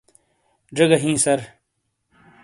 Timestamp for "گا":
0.89-0.97